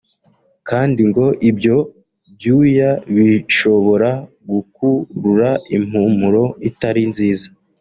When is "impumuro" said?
5.75-6.43